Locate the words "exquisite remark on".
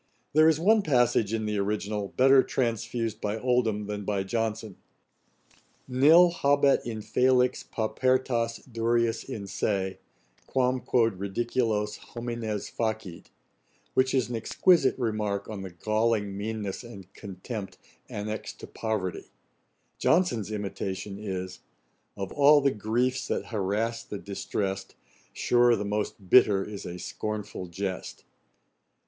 14.35-15.61